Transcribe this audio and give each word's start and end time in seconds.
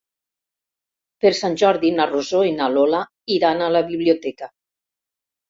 Per 1.25 1.31
Sant 1.39 1.57
Jordi 1.63 1.91
na 1.99 2.07
Rosó 2.13 2.41
i 2.49 2.55
na 2.57 2.71
Lola 2.77 3.03
iran 3.37 3.63
a 3.67 3.69
la 3.77 3.85
biblioteca. 3.93 4.53